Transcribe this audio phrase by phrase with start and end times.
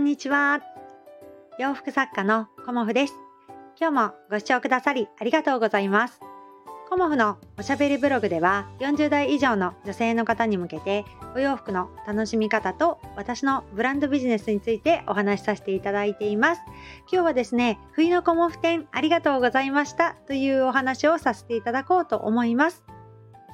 [0.00, 0.62] んにちは。
[1.58, 3.14] 洋服作家のコモフです。
[3.78, 6.20] 今日もご視聴くださりありがとうございます。
[6.88, 11.04] コモフのおしゃべりブログでは40代以上の女性の方に向けて
[11.36, 16.62] お洋服の楽しみ方と私のブランドビジネスについてお話しさせていただいています。
[17.12, 22.82] 今日はですね、冬のコモフ展ありがとうございましたというお話をさせていただこうと思います。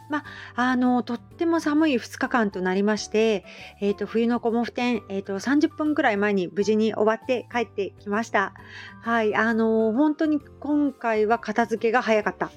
[0.09, 3.45] まあ、のとっても寒い2日間となりまして、
[3.81, 8.55] えーと、冬のコモフ展、えーと、30分くらい前に無事に終わって帰ってきました。
[9.03, 12.51] はい、あの本当に今回は片付けが早かった。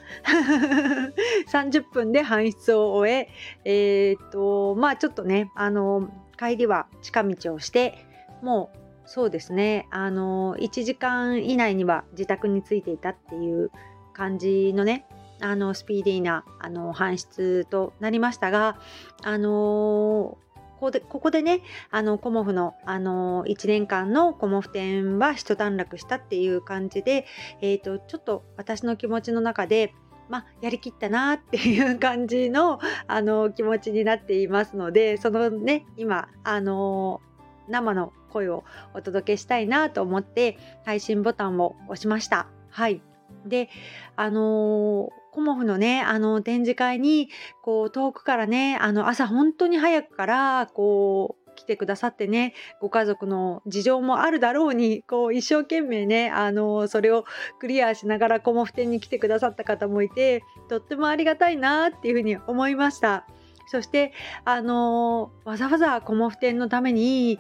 [1.52, 3.30] 30分で搬出を終え、
[3.66, 8.06] えーとまあ、ちょっとね、あの帰りは近道をして、
[8.42, 13.72] もうそうですね、あの1時間以内には自宅に着いていたっていう
[14.14, 15.06] 感じのね、
[15.42, 18.80] あのスピーディーなあの搬出となりましたが、
[19.24, 20.38] あの
[20.80, 27.26] ここでここでねあのコモフの、あの1年間のコモフ展は一段落したっていう感じで、
[27.62, 29.94] えーと、ちょっと私の気持ちの中で
[30.30, 37.20] ま、やりきったなっていう感じのあの気持ちになっていますのでそのね今あの
[37.68, 42.48] 生の声をお届けしたいなと思って配信ボタンを押しました。
[42.70, 43.02] はい
[43.46, 43.70] で
[44.16, 47.30] あのコモフのねあの展示会に
[47.62, 57.26] こう遠くからねあの朝本当に早くからこう来てくださってねご家族の事情もあるだろうにこう一生懸命ねあのそれを
[57.60, 63.26] クリアしながらコモフ展に来てくださった方もいてとってもありがたいなっていうふうに思いました。
[63.68, 64.14] そして
[64.46, 67.38] あのわざわざコモフ展のために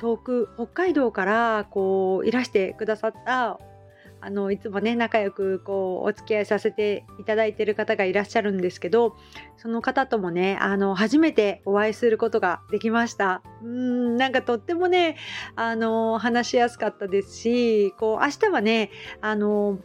[0.00, 3.58] 遠く北海道からこういらしてくださった
[4.24, 9.16] あのいつもね仲良くこうお付き合いさせていただいてる方がいらっしゃるんですけど
[9.56, 13.42] その方ともねあの初めてお会いすることができました。
[13.62, 15.16] うんなんかとってもね
[15.56, 19.78] あの話しやすかったですしこう明日はねあの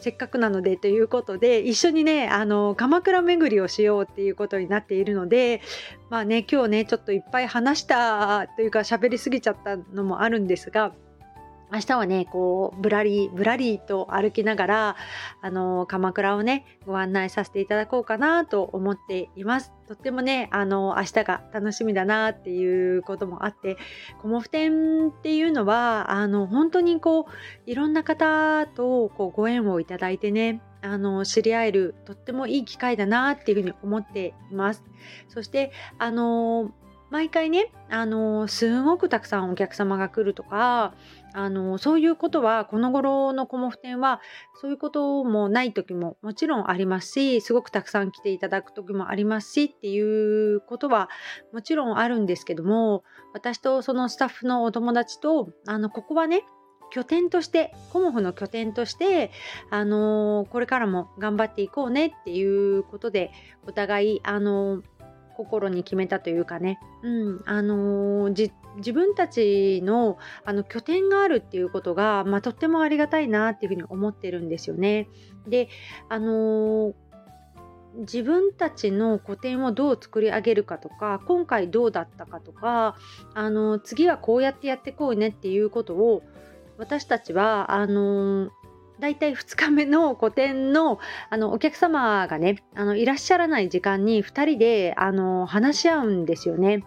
[0.00, 5.60] せっかくなのでということで一緒にねあの鎌倉巡りをしようっていうことになっているので
[6.08, 10.92] まあね今日ねちょっといっぱい話したというか喋りすぎちゃったのもあるんですが
[11.72, 14.96] 明日はね、こう、ぶらり、ぶらりと歩きながら、
[15.40, 19.72] あの、鎌倉をね、ご案内させていただこうかなと思っています。
[19.86, 23.76] とってもね、あの、明日が楽しみだなっていうこともあって、
[24.20, 27.24] コモフ展っていうのは、あの、本当にこう、
[27.70, 34.82] いろんな方とこうご縁をいただいてね、あの知り合えるとってもいい機会だなっていうふうに思っています。
[35.28, 36.72] そしてあの
[37.10, 40.94] 毎回ね、あのすごくたくさんお客様が来るとか、
[41.32, 44.20] あのそういうことはこの頃のコモフ展は
[44.60, 51.08] そういうこともない時ももちろんありますしすごくたくさん来ていただく時もありますしっていうことは
[51.52, 56.42] もちろんあるんですけども私とそのスタッフのお友達とあのここはね
[56.90, 59.30] 拠点としてコモフの拠点として、
[59.70, 63.30] あのこれからも頑張っていこうねっていうことで
[63.66, 64.82] お互い、あの
[65.40, 75.08] 心に決めたというかね、うんあのー、自分たちのあの拠点があるっていうことが、まあ、とってもありがたいなっていうふうに思ってるんですよね。
[75.48, 75.68] で
[76.08, 76.94] あのー
[77.96, 82.96] 自分たちの個展をどう作り上げるかとか今回どうだったかとか
[83.34, 86.22] あの次はこうやってやっていこうねっていうことを
[86.78, 88.50] 私たちはあの
[89.00, 90.98] 大体2日目の個展の
[91.30, 96.84] あのお客様がねあのいらっしゃらない時間に2人であの話し合うんですよね。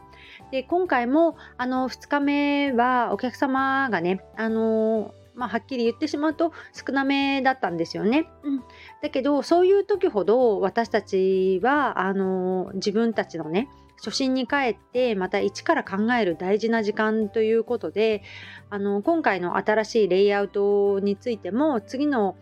[0.52, 8.30] で今回もあの2日目はお客様がねあのまあ、はっきり言ってしまうと少なめだったんですよね。
[8.44, 8.64] うん、
[9.02, 13.68] だけどそういう時ほど私たちはあの自分たちのね
[14.04, 18.22] 初心に帰ってまた一から考える大事な時間ということで
[18.70, 22.36] あの今回の新しいレイアウトについても次の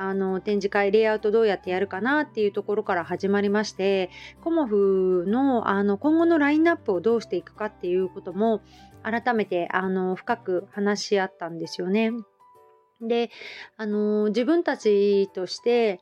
[0.00, 4.10] あの展示会レイアウトどうやってやるかなっていうところから始まりまして
[4.44, 8.60] コモフのあの今後のラインナップをどうしていくかっていうことも
[9.02, 12.12] 改めてあの深く話し合ったんですよね。
[13.00, 13.30] で
[13.76, 16.00] あの自分たちとして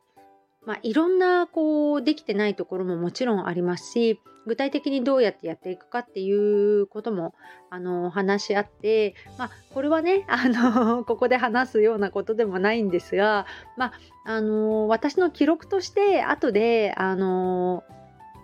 [0.67, 7.35] まあ、いろんなこうできてないところももちろんありますし具体的にどうやってやっていくかっていうことも
[7.71, 13.47] あの話し合って、まあ、これはね あのここで話すようなことでもないんですが、
[13.77, 13.93] まあ、
[14.25, 17.85] あの私の記録として後であの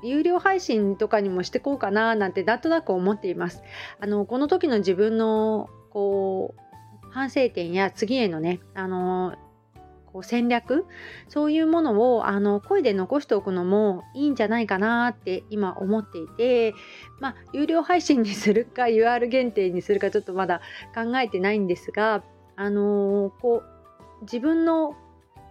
[0.02, 3.62] 有料配信とかにもしてこうかななんてなんとなく思っています。
[4.00, 9.36] あのこの時の自分のこう反省点や次へのねあの
[10.12, 10.86] こう戦略？
[11.28, 16.74] そういうものをあの声で残しておくのもいいんじゃないかなって今思っていて
[17.20, 20.60] まあ有料配信にするか UR 限定にするかちょっとまだ
[20.94, 22.22] 考えてないんですが
[22.56, 24.94] あのー、こう自分の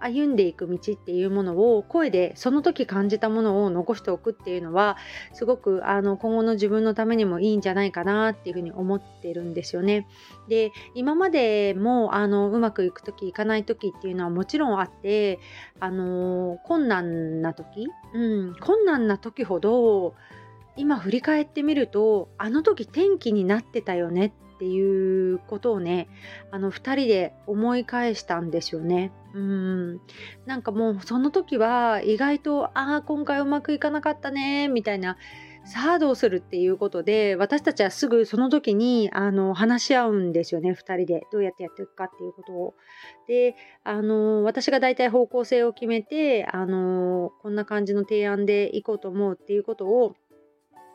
[0.02, 4.98] 歩んでいく道っていうものを声でその時感じたものを残しておくっていうのは
[5.34, 10.08] すごくあの今後の自分のためにもいいんじゃないかなっていうふうに思ってるんですよね。
[10.48, 15.40] で今までもあのうまくいく時いかない時っていうのはもちろんあって
[15.80, 20.16] あの困難な時、うん、困難な時ほど
[20.78, 26.08] 今振り返ってみるとあの時天気になってたよねってていうことをね
[26.52, 29.12] あの2人で思い返したんですよね。
[29.34, 30.02] うん
[30.46, 35.18] なんかもうその時は意外とああ今回うまくいかなかったねみたいな
[35.64, 42.76] さあどうするっていうことで私たちはすぐその時にあの話し合うんですよね2人でどうやってやっていくかっていうことを。
[43.28, 50.16] であの私が大体方向性を決めてあのこんな感じの提案でいこうと思うっていうことを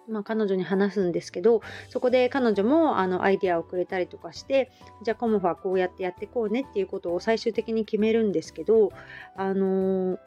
[0.08, 4.70] まあ、彼女に話すんですけどそこで彼女もあのアイデアをくれたりとかして
[5.02, 8.90] じゃあコモフはこうやってやっていこうねっていうことを最終的に決めるんですけど
[9.36, 10.18] あのー、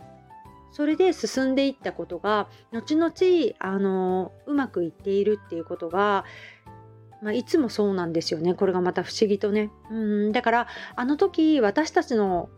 [0.72, 3.14] それで進んでいったことが後々、
[3.60, 6.26] あのー、うまくいっているっていうことが
[7.22, 8.54] まあ、いつもそうなんですよね。
[8.54, 9.72] これがまた不思議とね。
[9.92, 12.50] うんだからあの時私たちの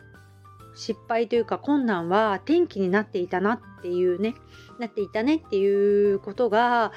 [0.75, 4.35] 失敗というか困難は転機になっていたなっていうね
[4.79, 6.91] なっていたねっていうことが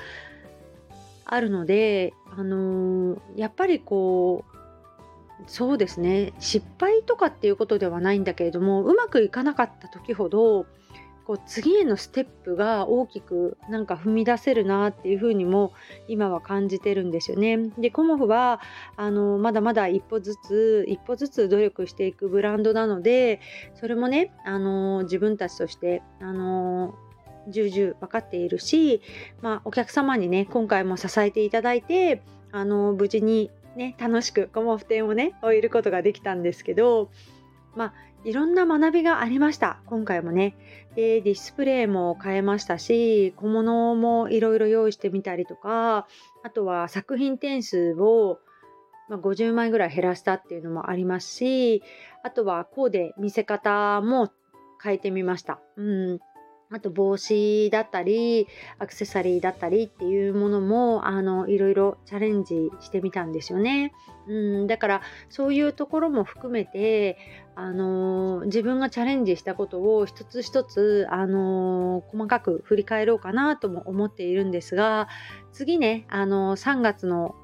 [1.24, 4.54] あるのであのー、やっぱりこう
[5.46, 6.32] そうですね。
[6.38, 10.66] 失敗とかっていうことではないんだけれどもうまくいかなかった時ほど
[11.26, 15.72] こう次へのステップが大きくなんか踏み出せるなっていうふうにも
[16.06, 17.70] 今は感じてるんですよね。
[17.78, 18.60] でコモフは
[18.96, 23.40] あのまだまだ一歩ずつ一歩ずつ努力していくブランドなので
[23.74, 26.94] それもねあの自分たちとしてあの
[27.48, 29.00] 重々分かっているし、
[29.42, 32.22] まあ、お客様にね今回も支えていただいて
[32.52, 37.10] あの無事にね楽しくコモフ店をね終えることができたんですけど
[37.76, 37.94] まあ
[38.24, 39.80] いろんな学びがありました。
[39.86, 40.56] 今回もね。
[40.96, 46.06] でディスプレイも変えましたし小物もいろいろ用意してみたりとか
[46.44, 48.38] あとは作品点数を
[49.08, 51.82] まあ、50枚ぐらい減らしたっていうのもありますし
[52.22, 54.30] あとはコーデ見せ方も
[54.82, 55.60] 変えてみました。
[55.76, 56.20] うん。
[56.74, 58.48] あと帽子だったり
[58.78, 63.92] アクセサリーだったりっていうものもあのいろいろチャレンジしてみたんですよね。
[64.26, 67.18] うん、だからそういうところも含めて、
[67.54, 75.08] あのー、自分がチャレンジしたことを一つ一つ、あのー、細かく振り返ろうかなとも思っているんですが
[75.52, 77.34] 次ね、あのー、3月の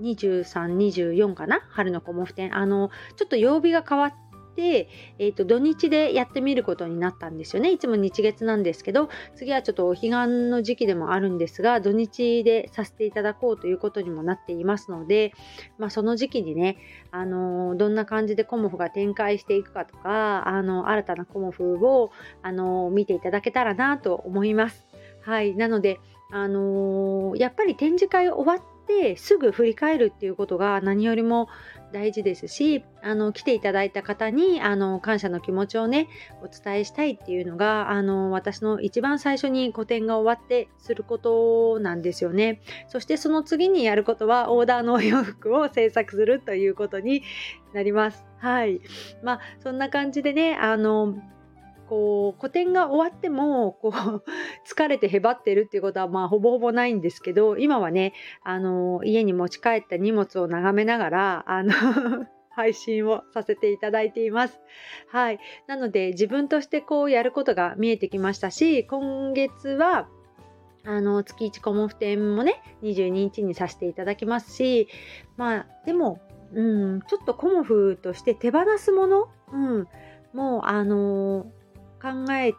[0.00, 0.76] 23、
[1.14, 1.60] 24かな？
[1.68, 10.10] 春のコモフ展あのちょっと曜日が変わって、えーと、土日でやってみることになったんですよねいつも日月なんですけど次はちょっとお彼岸
[10.50, 15.32] の時期でもあるんですが土日でさせていただこうということにもなっていますので、
[15.78, 16.76] まあ、その時期にね、
[17.10, 22.10] あのー、どんな感じでコモフが展開していくかとか、あのー、新たなコモフを、
[22.42, 24.86] あのー、見ていただけたらなと思います。
[25.22, 26.00] はい、なので、
[26.32, 31.48] あのやっぱり展示会終わってすぐ振り返るっていうことが何よりも
[31.92, 36.08] 大事ですしあの来ていただいた方にあの感謝の気持ちをね
[36.42, 42.60] お伝えしたいっていうのがあの私の一番最初に個展が終わってすることなんですよね。
[42.88, 47.22] そしてその次にやることはオーダーのお洋服を制作するということに
[47.72, 48.24] なります。
[48.38, 48.80] はい。
[49.22, 51.14] まあそんな感じでねあの
[51.90, 53.92] こう個展が終わってもこう
[54.64, 61.72] 疲れてへばってるっていうことはまあほぼほぼないんですけど今はねあの家に持ち帰った荷物を眺めながらあの
[62.50, 64.60] 配信をさせていただいています。
[65.08, 65.40] はい。
[65.66, 70.08] なので自分としてこうやることが見えてきましたし今月は
[70.84, 74.88] あの月1コモフ展もね22日にさせていただきますし
[75.36, 76.20] まあでも、
[76.52, 79.88] うん、ちょっとコモフとして手放すもの、うん、
[80.32, 81.59] もうあのー
[82.00, 82.54] 考え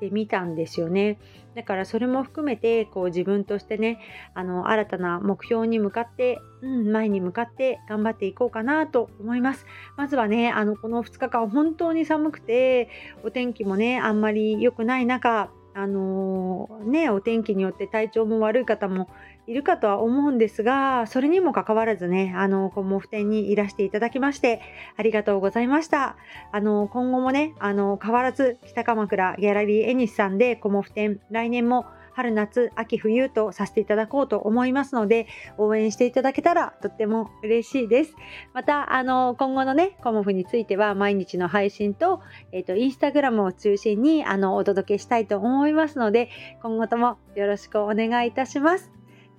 [0.00, 1.18] てみたんですよね。
[1.54, 4.00] だからそれも含めてこう自分としてね
[4.34, 9.66] あの新たな目標に向かって、うん、前に向かって頑張っていこうかなと思います。
[9.96, 12.88] まずはねあのこの2日間本当に寒くて
[13.22, 19.08] お天気もねあんまり良くない中あのー、ねお天気によって体調も悪い方も
[19.46, 24.60] いるかとは思うんですが、それにもかかわらずね、あの、コモフ展にいらしていただきまして、
[24.96, 26.16] ありがとうございました。
[26.52, 35.26] あの、今後もね、あの、変わらず北鎌倉ギャラリーエニスさんでコモフ展、来年も春夏秋冬とさせていただこうと思いますので
[35.58, 38.14] 応援していただけたらとっても嬉しいです
[38.52, 42.20] またあの今後のねコモフについては毎日の配信と,、
[42.52, 46.28] えーと、インスタグラムを中心にあのお届けしたいと思いますので
[46.62, 49.01] 今後ともよろしくお願いいたします